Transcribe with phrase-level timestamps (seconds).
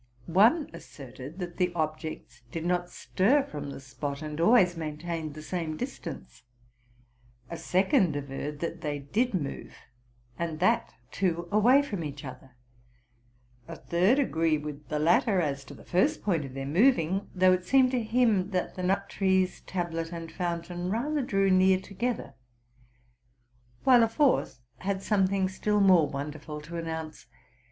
[0.25, 5.35] One asserted that the objects did not stir from the spot, and always main tained
[5.35, 6.41] the same distance;
[7.51, 9.75] a second averred that they did move,
[10.39, 12.55] and that, too, away from each other;
[13.67, 17.53] a third agreed with the latter as to the first point of their moving, though
[17.53, 22.33] it seemed to him that the nut trees, tablet, and fountain rather drew near together;
[23.83, 27.27] while a fourth had something still more wonderful to announce.